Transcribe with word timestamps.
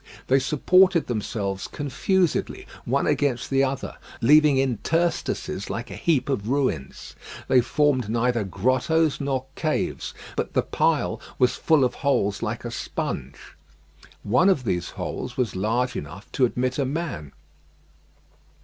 They 0.29 0.39
supported 0.39 1.05
themselves 1.05 1.67
confusedly 1.67 2.65
one 2.85 3.05
against 3.05 3.51
the 3.51 3.63
other, 3.63 3.97
leaving 4.19 4.57
interstices 4.57 5.69
like 5.69 5.91
a 5.91 5.95
heap 5.95 6.27
of 6.27 6.49
ruins. 6.49 7.15
They 7.47 7.61
formed 7.61 8.09
neither 8.09 8.43
grottoes 8.43 9.21
nor 9.21 9.45
caves, 9.53 10.15
but 10.35 10.53
the 10.53 10.63
pile 10.63 11.21
was 11.37 11.55
full 11.55 11.83
of 11.83 11.93
holes 12.01 12.41
like 12.41 12.65
a 12.65 12.71
sponge. 12.71 13.37
One 14.23 14.49
of 14.49 14.63
these 14.63 14.89
holes 14.89 15.37
was 15.37 15.55
large 15.55 15.95
enough 15.95 16.31
to 16.31 16.45
admit 16.45 16.79
a 16.79 16.85
man. 16.85 17.31